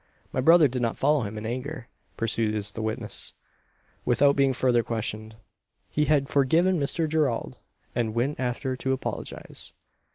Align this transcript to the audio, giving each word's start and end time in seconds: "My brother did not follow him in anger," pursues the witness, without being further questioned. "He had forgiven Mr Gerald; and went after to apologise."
"My 0.33 0.41
brother 0.41 0.67
did 0.67 0.81
not 0.81 0.97
follow 0.97 1.21
him 1.21 1.37
in 1.37 1.45
anger," 1.45 1.87
pursues 2.17 2.71
the 2.71 2.81
witness, 2.81 3.33
without 4.03 4.35
being 4.35 4.51
further 4.51 4.81
questioned. 4.81 5.35
"He 5.91 6.05
had 6.05 6.27
forgiven 6.27 6.79
Mr 6.79 7.07
Gerald; 7.07 7.59
and 7.93 8.15
went 8.15 8.39
after 8.39 8.75
to 8.75 8.93
apologise." 8.93 9.73